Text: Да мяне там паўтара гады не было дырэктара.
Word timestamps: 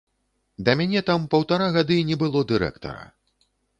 Да 0.69 0.73
мяне 0.79 1.03
там 1.09 1.27
паўтара 1.33 1.67
гады 1.77 1.99
не 2.09 2.17
было 2.25 2.43
дырэктара. 2.53 3.05